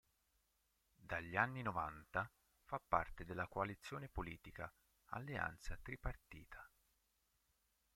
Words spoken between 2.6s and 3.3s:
fa parte